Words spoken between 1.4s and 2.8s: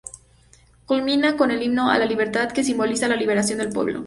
el himno a la libertad que